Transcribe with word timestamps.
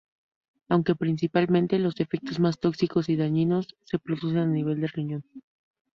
Aunque 0.67 0.95
principalmente, 0.95 1.77
los 1.77 1.99
efectos 1.99 2.39
más 2.39 2.59
tóxicos 2.59 3.07
y 3.07 3.15
dañinos 3.17 3.67
se 3.85 3.99
producen 3.99 4.39
a 4.39 4.45
nivel 4.47 4.79
del 4.81 4.89
riñón. 4.89 5.23